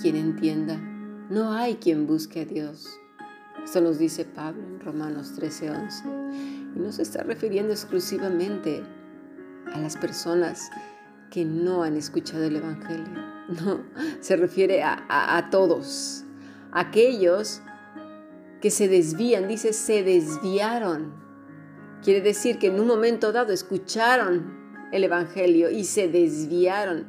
quien 0.00 0.16
entienda, 0.16 0.76
no 1.28 1.52
hay 1.52 1.76
quien 1.76 2.06
busque 2.06 2.40
a 2.40 2.44
Dios. 2.44 2.88
Esto 3.62 3.80
nos 3.80 3.98
dice 3.98 4.24
Pablo 4.24 4.62
en 4.62 4.80
Romanos 4.80 5.34
13:11. 5.38 6.74
Y 6.74 6.78
no 6.78 6.90
se 6.92 7.02
está 7.02 7.22
refiriendo 7.22 7.72
exclusivamente 7.72 8.82
a 9.72 9.78
las 9.78 9.96
personas 9.96 10.70
que 11.30 11.44
no 11.44 11.82
han 11.82 11.96
escuchado 11.96 12.44
el 12.44 12.56
Evangelio. 12.56 13.30
No, 13.50 13.80
se 14.20 14.36
refiere 14.36 14.84
a, 14.84 15.04
a 15.08 15.50
todos. 15.50 16.24
Aquellos 16.70 17.60
que 18.60 18.70
se 18.70 18.86
desvían, 18.86 19.48
dice, 19.48 19.72
se 19.72 20.04
desviaron. 20.04 21.12
Quiere 22.04 22.20
decir 22.20 22.60
que 22.60 22.68
en 22.68 22.78
un 22.78 22.86
momento 22.86 23.32
dado 23.32 23.52
escucharon 23.52 24.88
el 24.92 25.02
Evangelio 25.02 25.68
y 25.68 25.82
se 25.82 26.06
desviaron. 26.06 27.06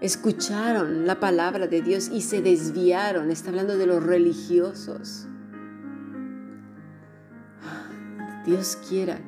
Escucharon 0.00 1.06
la 1.06 1.20
palabra 1.20 1.66
de 1.66 1.80
Dios 1.80 2.10
y 2.12 2.20
se 2.20 2.42
desviaron. 2.42 3.30
Está 3.30 3.48
hablando 3.48 3.78
de 3.78 3.86
los 3.86 4.02
religiosos. 4.02 5.26
Dios 8.44 8.78
quiera 8.88 9.18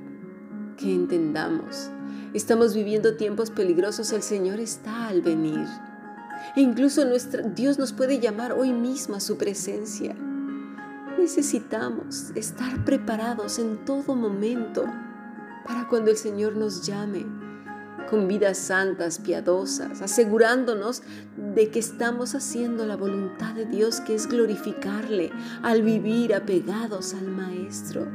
que 0.76 0.95
entendamos. 0.95 1.90
Estamos 2.34 2.74
viviendo 2.74 3.16
tiempos 3.16 3.50
peligrosos, 3.50 4.12
el 4.12 4.23
Señor 4.23 4.60
está 4.60 5.09
al 5.09 5.23
venir. 5.23 5.66
Incluso 6.56 7.04
nuestra, 7.06 7.42
Dios 7.42 7.78
nos 7.78 7.92
puede 7.92 8.20
llamar 8.20 8.52
hoy 8.52 8.73
mismo 8.73 9.16
a 9.16 9.20
su 9.20 9.38
presencia. 9.38 10.14
Necesitamos 11.18 12.30
estar 12.34 12.84
preparados 12.84 13.59
en 13.59 13.84
todo 13.84 14.14
momento 14.14 14.84
para 15.64 15.88
cuando 15.88 16.10
el 16.10 16.16
Señor 16.16 16.56
nos 16.56 16.87
llame 16.87 17.48
con 18.09 18.28
vidas 18.28 18.59
santas, 18.59 19.18
piadosas, 19.18 20.02
asegurándonos 20.02 21.02
de 21.54 21.70
que 21.70 21.78
estamos 21.78 22.34
haciendo 22.34 22.87
la 22.87 22.96
voluntad 22.96 23.54
de 23.54 23.66
Dios, 23.66 24.00
que 24.00 24.15
es 24.15 24.26
glorificarle 24.26 25.30
al 25.62 25.82
vivir 25.82 26.34
apegados 26.34 27.15
al 27.15 27.28
Maestro. 27.28 28.06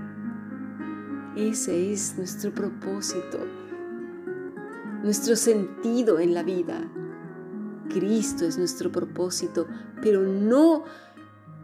Ese 1.36 1.92
es 1.92 2.16
nuestro 2.18 2.54
propósito, 2.54 3.40
nuestro 5.04 5.36
sentido 5.36 6.20
en 6.20 6.34
la 6.34 6.44
vida. 6.44 6.90
Cristo 7.90 8.46
es 8.46 8.58
nuestro 8.58 8.92
propósito, 8.92 9.68
pero 10.02 10.22
no 10.22 10.84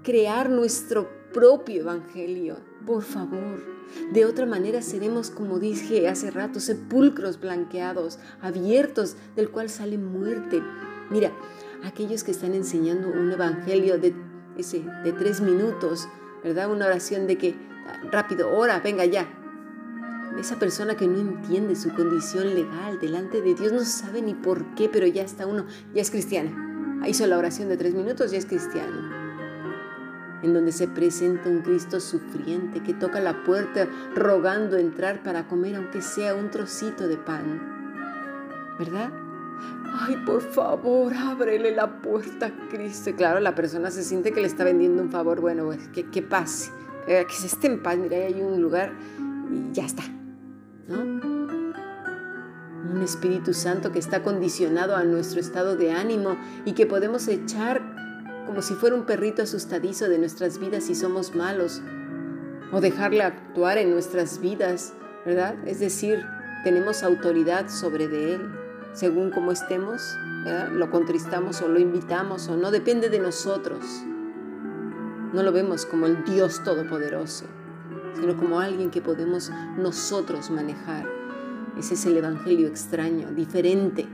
crear 0.03 0.49
nuestro 0.49 1.18
propio 1.33 1.81
evangelio, 1.81 2.57
por 2.85 3.03
favor. 3.03 3.63
De 4.11 4.25
otra 4.25 4.45
manera 4.45 4.81
seremos, 4.81 5.29
como 5.29 5.59
dije 5.59 6.07
hace 6.07 6.31
rato, 6.31 6.59
sepulcros 6.59 7.39
blanqueados, 7.39 8.19
abiertos, 8.41 9.15
del 9.35 9.49
cual 9.49 9.69
sale 9.69 9.97
muerte. 9.97 10.61
Mira, 11.09 11.31
aquellos 11.83 12.23
que 12.23 12.31
están 12.31 12.53
enseñando 12.53 13.07
un 13.07 13.31
evangelio 13.31 13.97
de, 13.97 14.13
ese, 14.57 14.83
de 15.03 15.13
tres 15.13 15.41
minutos, 15.41 16.07
¿verdad? 16.43 16.71
Una 16.71 16.85
oración 16.85 17.27
de 17.27 17.37
que, 17.37 17.55
rápido, 18.11 18.55
ora, 18.55 18.79
venga 18.79 19.05
ya, 19.05 19.27
esa 20.39 20.57
persona 20.57 20.95
que 20.95 21.07
no 21.07 21.19
entiende 21.19 21.75
su 21.75 21.93
condición 21.93 22.53
legal 22.53 22.99
delante 22.99 23.41
de 23.41 23.55
Dios 23.55 23.73
no 23.73 23.83
sabe 23.83 24.21
ni 24.21 24.35
por 24.35 24.75
qué, 24.75 24.87
pero 24.87 25.07
ya 25.07 25.23
está 25.23 25.45
uno, 25.47 25.65
ya 25.93 26.01
es 26.01 26.11
cristiana. 26.11 27.01
Hizo 27.07 27.25
la 27.27 27.37
oración 27.37 27.69
de 27.69 27.77
tres 27.77 27.93
minutos, 27.93 28.31
ya 28.31 28.37
es 28.37 28.45
cristiano. 28.45 29.18
En 30.41 30.53
donde 30.53 30.71
se 30.71 30.87
presenta 30.87 31.49
un 31.49 31.61
Cristo 31.61 31.99
sufriente 31.99 32.81
que 32.81 32.93
toca 32.93 33.19
la 33.19 33.43
puerta 33.43 33.87
rogando 34.15 34.77
entrar 34.77 35.21
para 35.21 35.47
comer 35.47 35.75
aunque 35.75 36.01
sea 36.01 36.35
un 36.35 36.49
trocito 36.49 37.07
de 37.07 37.17
pan. 37.17 38.75
¿Verdad? 38.79 39.11
Ay, 39.91 40.15
por 40.25 40.41
favor, 40.41 41.13
ábrele 41.13 41.75
la 41.75 42.01
puerta 42.01 42.51
Cristo. 42.69 43.11
claro, 43.15 43.39
la 43.39 43.55
persona 43.55 43.91
se 43.91 44.03
siente 44.03 44.31
que 44.31 44.41
le 44.41 44.47
está 44.47 44.63
vendiendo 44.63 45.03
un 45.03 45.09
favor. 45.09 45.41
Bueno, 45.41 45.65
pues, 45.65 45.87
que, 45.89 46.05
que 46.05 46.21
pase, 46.21 46.71
eh, 47.07 47.25
que 47.27 47.33
se 47.33 47.47
esté 47.47 47.67
en 47.67 47.81
paz. 47.81 47.97
Mira, 47.97 48.17
hay 48.17 48.41
un 48.41 48.61
lugar 48.61 48.93
y 49.51 49.73
ya 49.73 49.85
está. 49.85 50.03
Un 50.87 51.41
Espíritu 53.03 53.53
Santo 53.53 53.91
que 53.91 53.99
está 53.99 54.23
condicionado 54.23 54.95
a 54.95 55.03
nuestro 55.03 55.39
estado 55.39 55.75
de 55.75 55.91
ánimo 55.91 56.37
y 56.65 56.73
que 56.73 56.85
podemos 56.85 57.27
echar 57.27 57.98
como 58.49 58.63
si 58.63 58.73
fuera 58.73 58.95
un 58.95 59.05
perrito 59.05 59.43
asustadizo 59.43 60.09
de 60.09 60.17
nuestras 60.17 60.57
vidas 60.57 60.85
si 60.85 60.95
somos 60.95 61.35
malos 61.35 61.83
o 62.71 62.81
dejarle 62.81 63.21
actuar 63.21 63.77
en 63.77 63.91
nuestras 63.91 64.41
vidas, 64.41 64.95
¿verdad? 65.23 65.53
Es 65.67 65.79
decir, 65.79 66.25
tenemos 66.63 67.03
autoridad 67.03 67.69
sobre 67.69 68.05
Él, 68.05 68.41
según 68.93 69.29
como 69.29 69.51
estemos, 69.51 70.01
lo 70.71 70.89
contristamos 70.89 71.61
o 71.61 71.67
lo 71.67 71.77
invitamos 71.77 72.47
o 72.47 72.57
no, 72.57 72.71
depende 72.71 73.09
de 73.09 73.19
nosotros. 73.19 73.85
No 75.31 75.43
lo 75.43 75.51
vemos 75.51 75.85
como 75.85 76.07
el 76.07 76.23
Dios 76.23 76.63
Todopoderoso 76.63 77.45
sino 78.19 78.35
como 78.35 78.59
alguien 78.59 78.89
que 78.89 78.99
podemos 78.99 79.51
nosotros 79.77 80.49
manejar. 80.49 81.07
Ese 81.77 81.93
es 81.93 82.05
el 82.07 82.17
Evangelio 82.17 82.67
extraño, 82.67 83.29
diferente. 83.29 84.07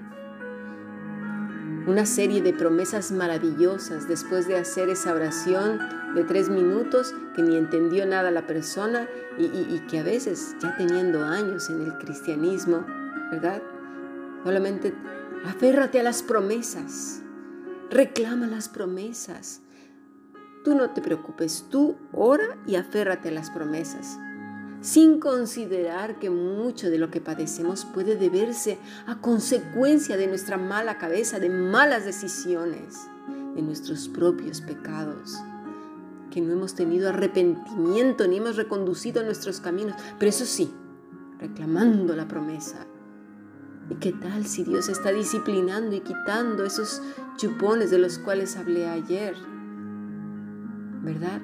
Una 1.88 2.06
serie 2.06 2.41
de 2.41 2.53
promesas 2.53 3.12
maravillosas 3.12 4.07
después 4.07 4.47
de 4.47 4.57
hacer 4.57 4.90
esa 4.90 5.13
oración 5.13 5.79
de 6.16 6.23
tres 6.23 6.50
minutos 6.50 7.13
que 7.35 7.44
ni 7.44 7.57
entendió 7.57 8.06
nada 8.06 8.31
la 8.31 8.47
persona 8.47 9.07
y, 9.38 9.46
y 9.46 9.85
que 9.90 10.00
a 10.00 10.03
veces 10.03 10.56
ya 10.59 10.75
teniendo 10.78 11.23
años 11.23 11.69
en 11.69 11.81
el 11.81 11.97
cristianismo, 11.97 12.85
¿verdad? 13.31 13.62
Solamente 14.44 14.94
aférrate 15.46 16.00
a 16.00 16.03
las 16.03 16.23
promesas, 16.23 17.22
reclama 17.91 18.47
las 18.47 18.67
promesas, 18.67 19.62
Tú 20.66 20.73
no 20.73 20.90
te 20.90 21.00
preocupes, 21.00 21.67
tú 21.69 21.96
ora 22.12 22.57
y 22.66 22.75
aférrate 22.75 23.29
a 23.29 23.31
las 23.31 23.52
promesas, 23.52 24.17
sin 24.85 25.19
considerar 25.19 26.19
que 26.19 26.29
mucho 26.29 26.91
de 26.91 27.00
lo 27.00 27.09
que 27.09 27.19
padecemos 27.19 27.85
puede 27.85 28.16
deberse 28.16 28.78
a 29.07 29.19
consecuencia 29.19 30.16
de 30.16 30.28
nuestra 30.28 30.57
mala 30.57 31.00
cabeza, 31.00 31.40
de 31.40 31.50
malas 31.50 32.06
decisiones, 32.06 33.07
de 33.56 33.63
nuestros 33.63 34.07
propios 34.07 34.62
pecados, 34.62 35.34
que 36.29 36.40
no 36.40 36.53
hemos 36.53 36.75
tenido 36.75 37.09
arrepentimiento 37.09 38.28
ni 38.28 38.38
hemos 38.38 38.57
reconducido 38.57 39.23
nuestros 39.23 39.59
caminos, 39.59 39.96
pero 40.19 40.29
eso 40.29 40.46
sí, 40.46 40.72
reclamando 41.40 42.16
la 42.16 42.28
promesa. 42.28 42.85
¿Y 43.90 43.96
qué 43.96 44.12
tal 44.12 44.46
si 44.46 44.63
Dios 44.63 44.88
está 44.88 45.12
disciplinando 45.12 45.96
y 45.96 46.02
quitando 46.02 46.63
esos 46.63 47.02
chupones 47.38 47.90
de 47.90 47.97
los 47.97 48.19
cuales 48.19 48.56
hablé 48.56 48.88
ayer? 48.88 49.35
¿verdad? 51.02 51.41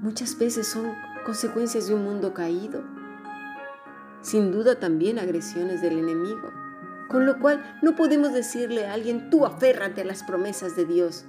Muchas 0.00 0.38
veces 0.38 0.66
son 0.66 0.86
consecuencias 1.24 1.86
de 1.86 1.94
un 1.94 2.04
mundo 2.04 2.34
caído. 2.34 2.82
Sin 4.22 4.52
duda 4.52 4.78
también 4.78 5.18
agresiones 5.18 5.82
del 5.82 5.98
enemigo. 5.98 6.50
Con 7.08 7.26
lo 7.26 7.40
cual 7.40 7.78
no 7.82 7.96
podemos 7.96 8.32
decirle 8.32 8.86
a 8.86 8.92
alguien, 8.92 9.30
tú 9.30 9.44
aférrate 9.44 10.02
a 10.02 10.04
las 10.04 10.22
promesas 10.22 10.76
de 10.76 10.84
Dios. 10.84 11.24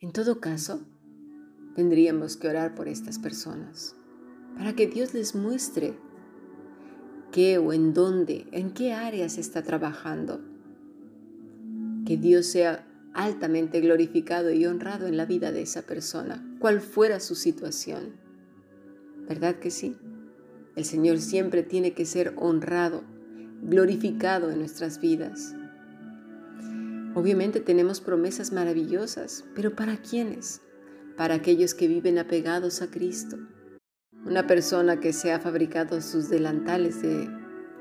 En 0.00 0.12
todo 0.12 0.40
caso, 0.40 0.80
tendríamos 1.74 2.36
que 2.36 2.48
orar 2.48 2.74
por 2.74 2.86
estas 2.86 3.18
personas, 3.18 3.96
para 4.56 4.74
que 4.74 4.86
Dios 4.86 5.14
les 5.14 5.34
muestre 5.34 5.94
qué 7.32 7.58
o 7.58 7.72
en 7.72 7.94
dónde, 7.94 8.46
en 8.52 8.72
qué 8.72 8.92
áreas 8.92 9.38
está 9.38 9.62
trabajando. 9.62 10.40
Que 12.04 12.16
Dios 12.16 12.46
sea 12.46 12.86
altamente 13.14 13.80
glorificado 13.80 14.52
y 14.52 14.66
honrado 14.66 15.06
en 15.06 15.16
la 15.16 15.24
vida 15.24 15.52
de 15.52 15.62
esa 15.62 15.82
persona, 15.82 16.44
cual 16.58 16.80
fuera 16.80 17.18
su 17.18 17.34
situación. 17.34 18.25
¿Verdad 19.28 19.56
que 19.56 19.70
sí? 19.70 19.96
El 20.76 20.84
Señor 20.84 21.18
siempre 21.18 21.62
tiene 21.62 21.94
que 21.94 22.04
ser 22.04 22.34
honrado, 22.36 23.02
glorificado 23.62 24.50
en 24.50 24.58
nuestras 24.58 25.00
vidas. 25.00 25.54
Obviamente 27.14 27.60
tenemos 27.60 28.00
promesas 28.00 28.52
maravillosas, 28.52 29.44
pero 29.54 29.74
¿para 29.74 29.96
quiénes? 29.96 30.60
Para 31.16 31.34
aquellos 31.34 31.74
que 31.74 31.88
viven 31.88 32.18
apegados 32.18 32.82
a 32.82 32.90
Cristo. 32.90 33.38
Una 34.26 34.46
persona 34.46 35.00
que 35.00 35.12
se 35.12 35.32
ha 35.32 35.40
fabricado 35.40 36.02
sus 36.02 36.28
delantales 36.28 37.00
de 37.00 37.28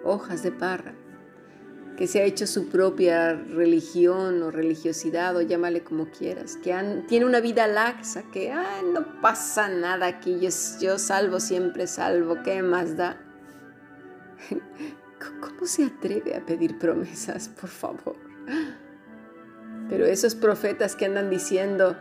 hojas 0.05 0.41
de 0.41 0.51
parra, 0.51 0.95
que 1.97 2.07
se 2.07 2.21
ha 2.21 2.23
hecho 2.23 2.45
su 2.45 2.67
propia 2.69 3.33
religión 3.33 4.41
o 4.43 4.51
religiosidad 4.51 5.35
o 5.35 5.41
llámale 5.41 5.83
como 5.83 6.09
quieras, 6.09 6.57
que 6.57 6.75
tiene 7.07 7.25
una 7.25 7.39
vida 7.39 7.67
laxa, 7.67 8.23
que 8.31 8.53
no 8.93 9.21
pasa 9.21 9.69
nada 9.69 10.07
aquí, 10.07 10.39
yo, 10.39 10.49
yo 10.79 10.97
salvo 10.99 11.39
siempre 11.39 11.87
salvo, 11.87 12.37
¿qué 12.43 12.61
más 12.61 12.97
da? 12.97 13.17
¿Cómo 15.41 15.65
se 15.65 15.85
atreve 15.85 16.35
a 16.35 16.45
pedir 16.45 16.77
promesas, 16.77 17.49
por 17.49 17.69
favor? 17.69 18.17
Pero 19.89 20.05
esos 20.05 20.35
profetas 20.35 20.95
que 20.95 21.05
andan 21.05 21.29
diciendo 21.29 21.95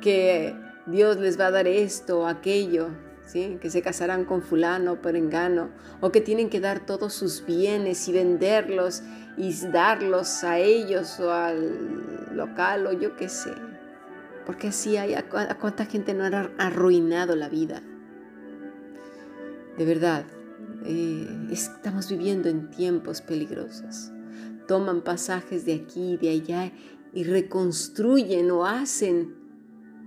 que 0.00 0.54
Dios 0.86 1.16
les 1.16 1.38
va 1.38 1.46
a 1.46 1.50
dar 1.50 1.66
esto 1.66 2.20
o 2.20 2.26
aquello, 2.26 2.90
que 3.32 3.70
se 3.70 3.82
casarán 3.82 4.24
con 4.24 4.42
fulano 4.42 5.00
por 5.00 5.16
engano, 5.16 5.70
o 6.00 6.10
que 6.10 6.20
tienen 6.20 6.50
que 6.50 6.60
dar 6.60 6.84
todos 6.84 7.14
sus 7.14 7.44
bienes 7.44 8.08
y 8.08 8.12
venderlos 8.12 9.02
y 9.36 9.54
darlos 9.66 10.44
a 10.44 10.58
ellos 10.58 11.18
o 11.20 11.32
al 11.32 12.36
local 12.36 12.86
o 12.86 12.92
yo 12.92 13.16
qué 13.16 13.28
sé. 13.28 13.52
Porque 14.46 14.68
así 14.68 14.96
hay, 14.96 15.14
a 15.14 15.28
cuánta 15.28 15.86
gente 15.86 16.14
no 16.14 16.24
ha 16.24 16.50
arruinado 16.58 17.36
la 17.36 17.48
vida. 17.48 17.82
De 19.78 19.84
verdad, 19.84 20.24
eh, 20.84 21.28
estamos 21.50 22.08
viviendo 22.10 22.48
en 22.48 22.70
tiempos 22.70 23.20
peligrosos. 23.20 24.10
Toman 24.66 25.02
pasajes 25.02 25.64
de 25.64 25.74
aquí 25.74 26.14
y 26.14 26.16
de 26.16 26.30
allá 26.30 26.72
y 27.12 27.24
reconstruyen 27.24 28.50
o 28.50 28.66
hacen 28.66 29.39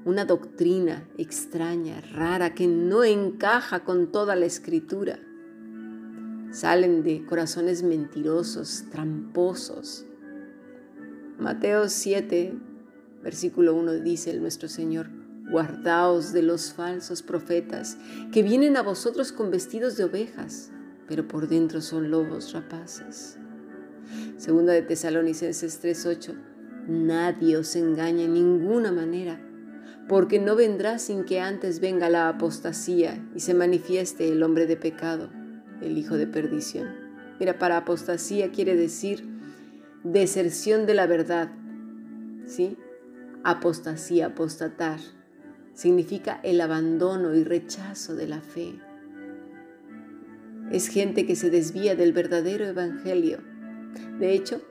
una 0.05 0.25
doctrina 0.25 1.07
extraña, 1.17 2.01
rara, 2.01 2.53
que 2.53 2.67
no 2.67 3.03
encaja 3.03 3.83
con 3.83 4.11
toda 4.11 4.35
la 4.35 4.45
escritura. 4.45 5.19
Salen 6.51 7.03
de 7.03 7.25
corazones 7.25 7.83
mentirosos, 7.83 8.85
tramposos. 8.91 10.05
Mateo 11.39 11.89
7, 11.89 12.53
versículo 13.23 13.75
1 13.75 13.93
dice 13.99 14.31
el 14.31 14.41
nuestro 14.41 14.67
Señor, 14.67 15.09
guardaos 15.49 16.33
de 16.33 16.43
los 16.43 16.73
falsos 16.73 17.21
profetas 17.21 17.97
que 18.31 18.43
vienen 18.43 18.77
a 18.77 18.83
vosotros 18.83 19.31
con 19.31 19.51
vestidos 19.51 19.97
de 19.97 20.03
ovejas, 20.03 20.71
pero 21.07 21.27
por 21.27 21.47
dentro 21.47 21.81
son 21.81 22.11
lobos 22.11 22.53
rapaces. 22.53 23.37
Segunda 24.37 24.73
de 24.73 24.81
Tesalonicenses 24.81 25.81
3:8, 25.81 26.35
nadie 26.87 27.57
os 27.57 27.75
engaña 27.75 28.25
en 28.25 28.33
ninguna 28.33 28.91
manera 28.91 29.39
porque 30.07 30.39
no 30.39 30.55
vendrá 30.55 30.99
sin 30.99 31.23
que 31.23 31.39
antes 31.39 31.79
venga 31.79 32.09
la 32.09 32.27
apostasía 32.29 33.25
y 33.35 33.39
se 33.39 33.53
manifieste 33.53 34.27
el 34.27 34.43
hombre 34.43 34.65
de 34.65 34.75
pecado, 34.75 35.29
el 35.81 35.97
hijo 35.97 36.17
de 36.17 36.27
perdición. 36.27 36.89
Mira, 37.39 37.57
para 37.57 37.77
apostasía 37.77 38.51
quiere 38.51 38.75
decir 38.75 39.25
deserción 40.03 40.85
de 40.85 40.93
la 40.93 41.07
verdad, 41.07 41.51
¿sí? 42.45 42.77
Apostasía, 43.43 44.27
apostatar, 44.27 44.99
significa 45.73 46.39
el 46.43 46.61
abandono 46.61 47.33
y 47.35 47.43
rechazo 47.43 48.15
de 48.15 48.27
la 48.27 48.41
fe. 48.41 48.79
Es 50.71 50.87
gente 50.87 51.25
que 51.25 51.35
se 51.35 51.49
desvía 51.49 51.95
del 51.95 52.13
verdadero 52.13 52.65
evangelio. 52.65 53.39
De 54.19 54.33
hecho, 54.33 54.61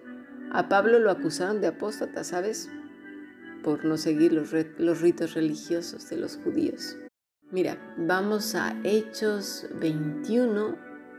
a 0.50 0.68
Pablo 0.68 0.98
lo 0.98 1.10
acusaron 1.10 1.60
de 1.60 1.68
apóstata, 1.68 2.24
¿sabes? 2.24 2.68
Por 3.62 3.84
no 3.84 3.96
seguir 3.96 4.32
los, 4.32 4.50
ritos 5.00 5.34
religiosos 5.34 6.08
de 6.08 6.16
los 6.16 6.36
judíos. 6.36 6.96
Mira, 7.50 7.78
vamos 7.96 8.54
a 8.54 8.74
Hechos 8.82 9.66
21, 9.80 10.76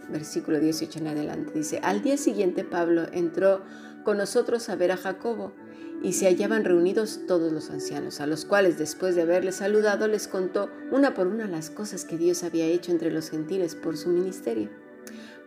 versículo 0.09 0.59
18 0.59 0.99
en 0.99 1.07
adelante. 1.07 1.53
Dice, 1.53 1.79
al 1.83 2.01
día 2.01 2.17
siguiente 2.17 2.63
Pablo 2.63 3.03
entró 3.11 3.63
con 4.03 4.17
nosotros 4.17 4.69
a 4.69 4.75
ver 4.75 4.91
a 4.91 4.97
Jacobo 4.97 5.53
y 6.01 6.13
se 6.13 6.25
hallaban 6.25 6.65
reunidos 6.65 7.21
todos 7.27 7.51
los 7.51 7.69
ancianos, 7.69 8.19
a 8.19 8.27
los 8.27 8.45
cuales 8.45 8.77
después 8.77 9.15
de 9.15 9.21
haberles 9.21 9.55
saludado 9.55 10.07
les 10.07 10.27
contó 10.27 10.69
una 10.91 11.13
por 11.13 11.27
una 11.27 11.47
las 11.47 11.69
cosas 11.69 12.03
que 12.03 12.17
Dios 12.17 12.43
había 12.43 12.65
hecho 12.65 12.91
entre 12.91 13.11
los 13.11 13.29
gentiles 13.29 13.75
por 13.75 13.95
su 13.95 14.09
ministerio. 14.09 14.69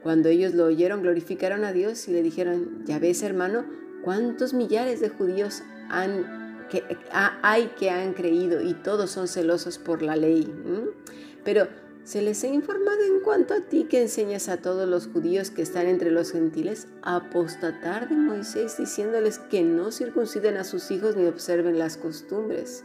Cuando 0.02 0.28
ellos 0.28 0.54
lo 0.54 0.66
oyeron, 0.66 1.02
glorificaron 1.02 1.64
a 1.64 1.72
Dios 1.72 2.06
y 2.08 2.12
le 2.12 2.22
dijeron, 2.22 2.84
ya 2.86 2.98
ves 2.98 3.22
hermano, 3.22 3.66
cuántos 4.02 4.54
millares 4.54 5.00
de 5.00 5.08
judíos 5.08 5.62
han 5.88 6.45
que 6.70 6.84
hay 7.42 7.66
que 7.78 7.90
han 7.90 8.12
creído 8.12 8.60
y 8.62 8.74
todos 8.74 9.10
son 9.10 9.28
celosos 9.28 9.78
por 9.78 10.02
la 10.02 10.16
ley. 10.16 10.52
Pero 11.44 11.68
se 12.04 12.22
les 12.22 12.44
ha 12.44 12.46
informado 12.46 13.02
en 13.02 13.20
cuanto 13.20 13.52
a 13.52 13.62
ti 13.62 13.88
que 13.90 14.00
enseñas 14.00 14.48
a 14.48 14.58
todos 14.58 14.88
los 14.88 15.08
judíos 15.08 15.50
que 15.50 15.62
están 15.62 15.86
entre 15.86 16.12
los 16.12 16.30
gentiles 16.30 16.86
apostatar 17.02 18.08
de 18.08 18.14
Moisés, 18.14 18.76
diciéndoles 18.78 19.38
que 19.38 19.62
no 19.62 19.90
circunciden 19.90 20.56
a 20.56 20.64
sus 20.64 20.90
hijos 20.92 21.16
ni 21.16 21.26
observen 21.26 21.78
las 21.80 21.96
costumbres. 21.96 22.84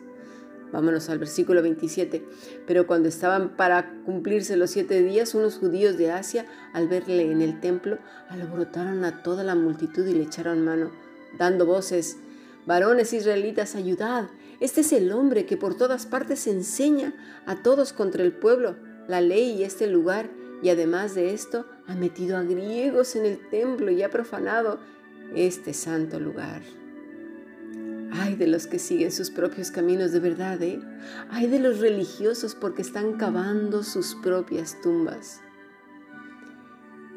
Vámonos 0.71 1.09
al 1.09 1.19
versículo 1.19 1.61
27. 1.61 2.25
Pero 2.65 2.87
cuando 2.87 3.09
estaban 3.09 3.55
para 3.55 3.91
cumplirse 4.05 4.55
los 4.55 4.71
siete 4.71 5.03
días, 5.03 5.35
unos 5.35 5.57
judíos 5.57 5.97
de 5.97 6.11
Asia, 6.11 6.45
al 6.73 6.87
verle 6.87 7.31
en 7.31 7.41
el 7.41 7.59
templo, 7.59 7.99
alborotaron 8.29 9.03
a 9.03 9.21
toda 9.21 9.43
la 9.43 9.55
multitud 9.55 10.05
y 10.07 10.13
le 10.13 10.23
echaron 10.23 10.63
mano, 10.63 10.91
dando 11.37 11.65
voces, 11.65 12.17
Varones 12.65 13.13
israelitas, 13.13 13.75
ayudad. 13.75 14.29
Este 14.59 14.81
es 14.81 14.93
el 14.93 15.11
hombre 15.11 15.45
que 15.45 15.57
por 15.57 15.75
todas 15.75 16.05
partes 16.05 16.45
enseña 16.47 17.13
a 17.45 17.63
todos 17.63 17.93
contra 17.93 18.23
el 18.23 18.33
pueblo, 18.33 18.75
la 19.07 19.21
ley 19.21 19.51
y 19.53 19.63
este 19.63 19.87
lugar, 19.87 20.29
y 20.61 20.69
además 20.69 21.15
de 21.15 21.33
esto, 21.33 21.65
ha 21.87 21.95
metido 21.95 22.37
a 22.37 22.43
griegos 22.43 23.15
en 23.15 23.25
el 23.25 23.49
templo 23.49 23.91
y 23.91 24.03
ha 24.03 24.09
profanado 24.09 24.79
este 25.35 25.73
santo 25.73 26.19
lugar. 26.19 26.61
Ay 28.13 28.35
de 28.35 28.45
los 28.45 28.67
que 28.67 28.77
siguen 28.77 29.11
sus 29.11 29.31
propios 29.31 29.71
caminos 29.71 30.11
de 30.11 30.19
verdad, 30.19 30.61
¿eh? 30.61 30.79
Ay 31.29 31.47
de 31.47 31.59
los 31.59 31.79
religiosos 31.79 32.55
porque 32.55 32.81
están 32.81 33.13
cavando 33.13 33.83
sus 33.83 34.15
propias 34.15 34.79
tumbas. 34.81 35.41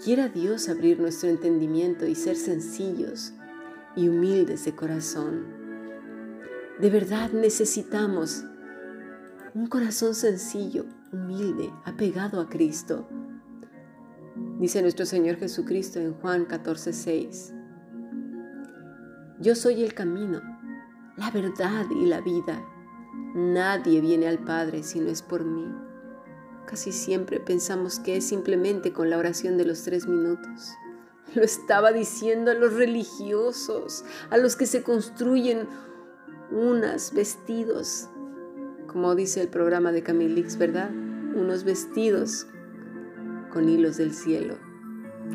Quiera 0.03 0.29
Dios 0.29 0.69
abrir 0.69 1.01
nuestro 1.01 1.29
entendimiento 1.29 2.07
y 2.07 2.15
ser 2.15 2.37
sencillos, 2.37 3.33
y 3.97 4.09
humildes 4.09 4.65
de 4.65 4.75
corazón. 4.75 5.47
De 6.81 6.91
verdad 6.91 7.31
necesitamos 7.31 8.45
un 9.55 9.67
corazón 9.69 10.15
sencillo, 10.15 10.85
humilde, 11.13 11.71
apegado 11.85 12.41
a 12.41 12.49
Cristo. 12.49 13.09
Dice 14.59 14.83
nuestro 14.83 15.07
Señor 15.07 15.37
Jesucristo 15.37 16.01
en 16.01 16.15
Juan 16.15 16.47
14:6. 16.47 17.53
Yo 19.41 19.55
soy 19.55 19.85
el 19.85 19.95
camino, 19.95 20.41
la 21.17 21.31
verdad 21.31 21.87
y 21.91 22.07
la 22.07 22.21
vida. 22.21 22.61
Nadie 23.35 24.01
viene 24.01 24.27
al 24.27 24.39
Padre 24.39 24.83
si 24.83 24.99
no 24.99 25.11
es 25.11 25.23
por 25.23 25.45
mí. 25.45 25.73
Casi 26.67 26.91
siempre 26.93 27.39
pensamos 27.39 28.01
que 28.01 28.17
es 28.17 28.27
simplemente 28.27 28.93
con 28.93 29.11
la 29.11 29.19
oración 29.19 29.57
de 29.57 29.67
los 29.67 29.83
tres 29.83 30.09
minutos. 30.09 30.73
Lo 31.35 31.43
estaba 31.43 31.93
diciendo 31.93 32.51
a 32.51 32.55
los 32.55 32.75
religiosos, 32.75 34.05
a 34.31 34.37
los 34.37 34.57
que 34.57 34.67
se 34.67 34.83
construyen 34.83 35.67
unos 36.51 37.13
vestidos, 37.13 38.09
como 38.87 39.15
dice 39.15 39.41
el 39.41 39.49
programa 39.49 39.91
de 39.91 40.03
Camilix, 40.03 40.57
¿verdad? 40.57 40.91
Unos 40.91 41.65
vestidos 41.65 42.47
con 43.53 43.69
hilos 43.69 43.97
del 43.97 44.13
cielo, 44.13 44.57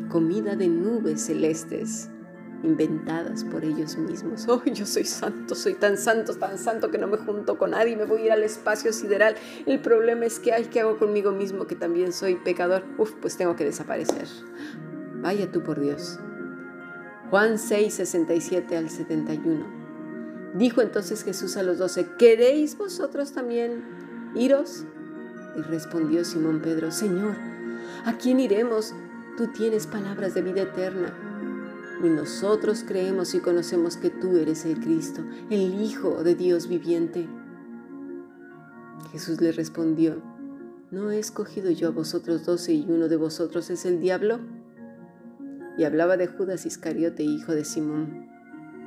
comida 0.08 0.56
de 0.56 0.68
nubes 0.68 1.26
celestes 1.26 2.10
inventadas 2.62 3.44
por 3.44 3.64
ellos 3.64 3.96
mismos. 3.96 4.46
Oh, 4.48 4.62
yo 4.64 4.86
soy 4.86 5.04
santo, 5.04 5.54
soy 5.54 5.74
tan 5.74 5.96
santo, 5.96 6.34
tan 6.36 6.58
santo 6.58 6.90
que 6.90 6.98
no 6.98 7.06
me 7.06 7.16
junto 7.16 7.58
con 7.58 7.70
nadie, 7.70 7.96
me 7.96 8.04
voy 8.04 8.22
a 8.22 8.24
ir 8.26 8.32
al 8.32 8.42
espacio 8.42 8.92
sideral. 8.92 9.34
El 9.66 9.80
problema 9.80 10.26
es 10.26 10.38
que, 10.38 10.52
ay, 10.52 10.66
¿qué 10.66 10.80
hago 10.80 10.98
conmigo 10.98 11.32
mismo 11.32 11.66
que 11.66 11.74
también 11.74 12.12
soy 12.12 12.36
pecador? 12.36 12.84
Uf, 12.98 13.12
pues 13.20 13.36
tengo 13.36 13.56
que 13.56 13.64
desaparecer. 13.64 14.28
Vaya 15.22 15.50
tú 15.52 15.62
por 15.62 15.80
Dios. 15.80 16.18
Juan 17.30 17.58
6, 17.58 17.94
67 17.94 18.76
al 18.76 18.90
71. 18.90 19.80
Dijo 20.54 20.82
entonces 20.82 21.22
Jesús 21.22 21.56
a 21.56 21.62
los 21.62 21.78
doce, 21.78 22.06
¿queréis 22.18 22.76
vosotros 22.76 23.32
también 23.32 23.84
iros? 24.34 24.84
Y 25.56 25.60
respondió 25.62 26.24
Simón 26.24 26.60
Pedro, 26.60 26.90
Señor, 26.90 27.36
¿a 28.04 28.16
quién 28.18 28.40
iremos? 28.40 28.94
Tú 29.36 29.48
tienes 29.48 29.86
palabras 29.86 30.34
de 30.34 30.42
vida 30.42 30.62
eterna. 30.62 31.14
Y 32.02 32.08
nosotros 32.08 32.84
creemos 32.86 33.34
y 33.34 33.40
conocemos 33.40 33.96
que 33.96 34.10
tú 34.10 34.38
eres 34.38 34.64
el 34.64 34.80
Cristo, 34.80 35.22
el 35.50 35.82
Hijo 35.82 36.24
de 36.24 36.34
Dios 36.34 36.66
viviente. 36.66 37.28
Jesús 39.12 39.40
le 39.40 39.52
respondió, 39.52 40.22
¿no 40.90 41.10
he 41.10 41.18
escogido 41.18 41.70
yo 41.70 41.88
a 41.88 41.92
vosotros 41.92 42.46
doce 42.46 42.72
y 42.72 42.86
uno 42.88 43.08
de 43.08 43.16
vosotros 43.16 43.70
es 43.70 43.84
el 43.84 44.00
diablo? 44.00 44.40
Y 45.80 45.84
hablaba 45.84 46.18
de 46.18 46.26
Judas 46.26 46.66
Iscariote, 46.66 47.22
hijo 47.22 47.54
de 47.54 47.64
Simón, 47.64 48.28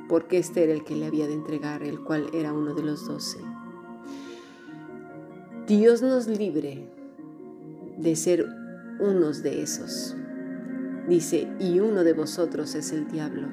porque 0.08 0.38
este 0.38 0.62
era 0.62 0.72
el 0.72 0.84
que 0.84 0.94
le 0.94 1.06
había 1.06 1.26
de 1.26 1.32
entregar, 1.32 1.82
el 1.82 1.98
cual 1.98 2.28
era 2.32 2.52
uno 2.52 2.72
de 2.72 2.84
los 2.84 3.08
doce. 3.08 3.38
Dios 5.66 6.02
nos 6.02 6.28
libre 6.28 6.88
de 7.98 8.14
ser 8.14 8.46
unos 9.00 9.42
de 9.42 9.62
esos. 9.62 10.14
Dice, 11.08 11.48
y 11.58 11.80
uno 11.80 12.04
de 12.04 12.12
vosotros 12.12 12.76
es 12.76 12.92
el 12.92 13.08
diablo. 13.08 13.48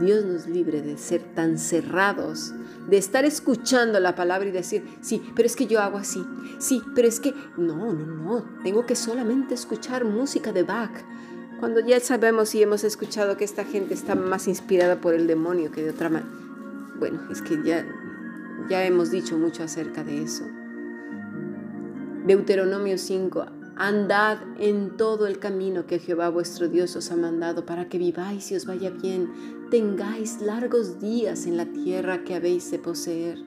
Dios 0.00 0.24
nos 0.24 0.46
libre 0.46 0.80
de 0.80 0.96
ser 0.96 1.20
tan 1.34 1.58
cerrados, 1.58 2.54
de 2.88 2.96
estar 2.96 3.26
escuchando 3.26 4.00
la 4.00 4.14
palabra 4.14 4.48
y 4.48 4.52
decir, 4.52 4.82
sí, 5.02 5.22
pero 5.36 5.44
es 5.44 5.56
que 5.56 5.66
yo 5.66 5.82
hago 5.82 5.98
así, 5.98 6.24
sí, 6.58 6.80
pero 6.94 7.06
es 7.06 7.20
que, 7.20 7.34
no, 7.58 7.92
no, 7.92 8.06
no, 8.06 8.44
tengo 8.62 8.86
que 8.86 8.96
solamente 8.96 9.52
escuchar 9.52 10.06
música 10.06 10.52
de 10.52 10.62
Bach, 10.62 11.04
cuando 11.58 11.80
ya 11.80 11.98
sabemos 12.00 12.54
y 12.54 12.62
hemos 12.62 12.84
escuchado 12.84 13.36
que 13.36 13.44
esta 13.44 13.64
gente 13.64 13.94
está 13.94 14.14
más 14.14 14.46
inspirada 14.48 15.00
por 15.00 15.14
el 15.14 15.26
demonio 15.26 15.72
que 15.72 15.82
de 15.82 15.90
otra 15.90 16.08
manera. 16.08 16.30
Bueno, 16.98 17.20
es 17.30 17.42
que 17.42 17.62
ya, 17.64 17.84
ya 18.68 18.84
hemos 18.84 19.10
dicho 19.10 19.36
mucho 19.38 19.62
acerca 19.64 20.04
de 20.04 20.22
eso. 20.22 20.44
Deuteronomio 22.26 22.98
5, 22.98 23.46
andad 23.76 24.38
en 24.58 24.96
todo 24.96 25.26
el 25.26 25.38
camino 25.38 25.86
que 25.86 25.98
Jehová 25.98 26.28
vuestro 26.28 26.68
Dios 26.68 26.94
os 26.96 27.10
ha 27.10 27.16
mandado 27.16 27.64
para 27.64 27.88
que 27.88 27.98
viváis 27.98 28.50
y 28.52 28.56
os 28.56 28.66
vaya 28.66 28.90
bien, 28.90 29.30
tengáis 29.70 30.40
largos 30.40 31.00
días 31.00 31.46
en 31.46 31.56
la 31.56 31.66
tierra 31.66 32.24
que 32.24 32.34
habéis 32.34 32.70
de 32.70 32.78
poseer. 32.78 33.38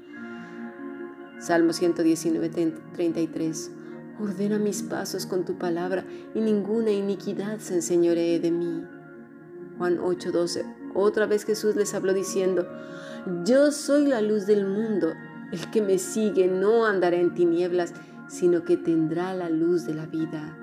Salmo 1.39 1.73
119, 1.73 2.49
33. 2.93 3.71
Ordena 4.19 4.59
mis 4.59 4.83
pasos 4.83 5.25
con 5.25 5.45
tu 5.45 5.57
palabra 5.57 6.05
y 6.35 6.39
ninguna 6.39 6.91
iniquidad 6.91 7.59
se 7.59 7.75
enseñoree 7.75 8.39
de 8.39 8.51
mí. 8.51 8.83
Juan 9.77 9.99
8:12. 9.99 10.65
Otra 10.93 11.25
vez 11.25 11.45
Jesús 11.45 11.75
les 11.75 11.93
habló 11.93 12.13
diciendo, 12.13 12.67
Yo 13.45 13.71
soy 13.71 14.05
la 14.07 14.21
luz 14.21 14.45
del 14.45 14.65
mundo. 14.65 15.13
El 15.51 15.69
que 15.71 15.81
me 15.81 15.97
sigue 15.97 16.47
no 16.47 16.85
andará 16.85 17.17
en 17.17 17.33
tinieblas, 17.33 17.93
sino 18.27 18.63
que 18.63 18.77
tendrá 18.77 19.33
la 19.33 19.49
luz 19.49 19.85
de 19.85 19.93
la 19.93 20.05
vida. 20.05 20.57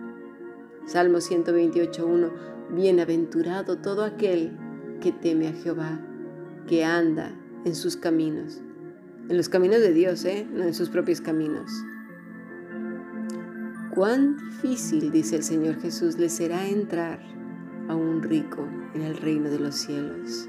Salmo 0.87 1.19
128.1. 1.19 2.31
Bienaventurado 2.71 3.78
todo 3.78 4.05
aquel 4.05 4.52
que 5.00 5.12
teme 5.12 5.49
a 5.49 5.52
Jehová, 5.52 6.00
que 6.67 6.85
anda 6.85 7.33
en 7.64 7.75
sus 7.75 7.97
caminos. 7.97 8.61
En 9.28 9.37
los 9.37 9.49
caminos 9.49 9.81
de 9.81 9.93
Dios, 9.93 10.25
¿eh? 10.25 10.47
no 10.50 10.64
en 10.64 10.75
sus 10.75 10.88
propios 10.88 11.21
caminos. 11.21 11.71
Cuán 13.99 14.37
difícil, 14.37 15.11
dice 15.11 15.35
el 15.35 15.43
Señor 15.43 15.81
Jesús, 15.81 16.19
le 16.19 16.28
será 16.28 16.69
entrar 16.69 17.19
a 17.88 17.97
un 17.97 18.23
rico 18.23 18.64
en 18.95 19.02
el 19.02 19.17
reino 19.17 19.50
de 19.50 19.59
los 19.59 19.75
cielos. 19.75 20.49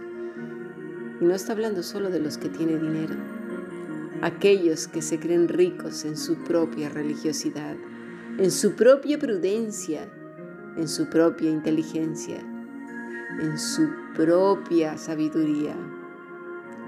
Y 1.20 1.25
no 1.25 1.34
está 1.34 1.53
hablando 1.53 1.82
solo 1.82 2.12
de 2.12 2.20
los 2.20 2.38
que 2.38 2.50
tienen 2.50 2.79
dinero, 2.79 3.15
aquellos 4.22 4.88
que 4.88 5.01
se 5.01 5.20
creen 5.20 5.48
ricos 5.48 6.06
en 6.06 6.15
su 6.15 6.36
propia 6.44 6.89
religiosidad, 6.89 7.75
en 8.38 8.51
su 8.51 8.75
propia 8.75 9.18
prudencia, 9.18 10.08
en 10.77 10.88
su 10.88 11.10
propia 11.10 11.50
inteligencia, 11.50 12.41
en 13.41 13.58
su 13.58 13.89
propia 14.15 14.96
sabiduría. 14.96 15.75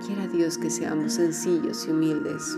Quiera 0.06 0.28
Dios 0.28 0.60
que 0.60 0.70
seamos 0.70 1.14
sencillos 1.14 1.88
y 1.88 1.92
humildes, 1.92 2.56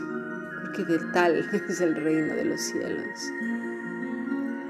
porque 0.62 0.84
de 0.84 1.00
tal 1.14 1.38
es 1.70 1.80
el 1.80 1.96
reino 1.96 2.34
de 2.34 2.44
los 2.44 2.60
cielos. 2.60 3.32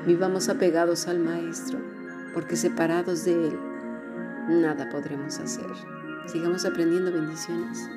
Vivamos 0.06 0.50
apegados 0.50 1.08
al 1.08 1.20
Maestro, 1.20 1.80
porque 2.34 2.58
separados 2.58 3.24
de 3.24 3.48
Él, 3.48 3.58
nada 4.50 4.90
podremos 4.90 5.40
hacer. 5.40 5.68
Sigamos 6.28 6.66
aprendiendo 6.66 7.12
bendiciones. 7.12 7.90